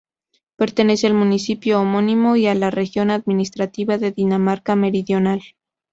[0.55, 5.43] Pertenece al municipio homónimo y a la región administrativa de Dinamarca Meridional.